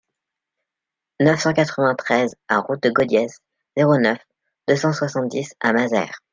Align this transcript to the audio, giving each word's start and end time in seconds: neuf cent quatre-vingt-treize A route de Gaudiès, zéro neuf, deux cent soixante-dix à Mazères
neuf 1.19 1.41
cent 1.41 1.53
quatre-vingt-treize 1.53 2.33
A 2.49 2.57
route 2.61 2.81
de 2.81 2.89
Gaudiès, 2.89 3.37
zéro 3.77 3.97
neuf, 3.99 4.17
deux 4.67 4.75
cent 4.75 4.93
soixante-dix 4.93 5.53
à 5.59 5.73
Mazères 5.73 6.21